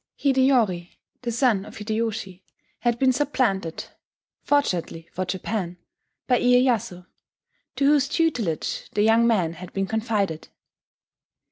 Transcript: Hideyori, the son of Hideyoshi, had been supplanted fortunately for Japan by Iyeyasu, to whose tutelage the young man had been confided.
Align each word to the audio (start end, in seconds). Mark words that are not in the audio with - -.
Hideyori, 0.17 0.97
the 1.21 1.31
son 1.31 1.63
of 1.63 1.77
Hideyoshi, 1.77 2.41
had 2.79 2.97
been 2.97 3.13
supplanted 3.13 3.85
fortunately 4.41 5.07
for 5.13 5.25
Japan 5.25 5.77
by 6.25 6.39
Iyeyasu, 6.39 7.05
to 7.75 7.85
whose 7.85 8.07
tutelage 8.09 8.89
the 8.93 9.03
young 9.03 9.27
man 9.27 9.53
had 9.53 9.71
been 9.73 9.85
confided. 9.85 10.47